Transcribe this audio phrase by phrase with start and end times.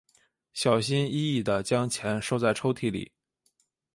[0.55, 3.11] 小心翼翼地将钱收在抽屉里